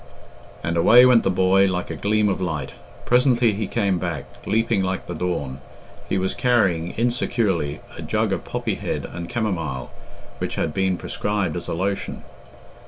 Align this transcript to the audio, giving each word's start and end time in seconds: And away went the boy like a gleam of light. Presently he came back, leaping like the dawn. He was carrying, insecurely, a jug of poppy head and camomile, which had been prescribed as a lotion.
And 0.63 0.77
away 0.77 1.05
went 1.05 1.21
the 1.21 1.29
boy 1.29 1.67
like 1.67 1.91
a 1.91 1.95
gleam 1.95 2.27
of 2.27 2.41
light. 2.41 2.71
Presently 3.05 3.53
he 3.53 3.67
came 3.67 3.99
back, 3.99 4.25
leaping 4.47 4.81
like 4.81 5.05
the 5.05 5.13
dawn. 5.13 5.59
He 6.09 6.17
was 6.17 6.33
carrying, 6.33 6.95
insecurely, 6.97 7.81
a 7.95 8.01
jug 8.01 8.33
of 8.33 8.43
poppy 8.43 8.73
head 8.73 9.05
and 9.05 9.29
camomile, 9.29 9.91
which 10.39 10.55
had 10.55 10.73
been 10.73 10.97
prescribed 10.97 11.55
as 11.55 11.67
a 11.67 11.75
lotion. 11.75 12.23